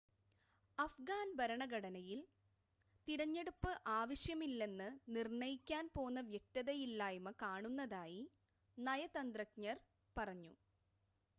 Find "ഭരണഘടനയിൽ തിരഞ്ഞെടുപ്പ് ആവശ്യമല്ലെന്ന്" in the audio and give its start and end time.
1.35-4.87